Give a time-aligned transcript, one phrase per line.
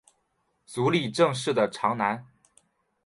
[0.65, 2.25] 足利政氏的长男。